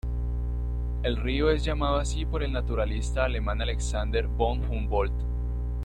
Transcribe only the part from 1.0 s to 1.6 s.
El río